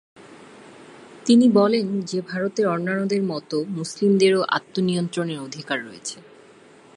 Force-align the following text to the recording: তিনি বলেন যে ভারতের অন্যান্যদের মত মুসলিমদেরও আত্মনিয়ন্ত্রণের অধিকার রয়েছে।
তিনি 1.25 1.49
বলেন 1.49 2.01
যে 2.01 2.21
ভারতের 2.21 2.65
অন্যান্যদের 2.67 3.23
মত 3.23 3.55
মুসলিমদেরও 3.69 4.41
আত্মনিয়ন্ত্রণের 4.49 5.39
অধিকার 5.39 5.77
রয়েছে। 5.85 6.17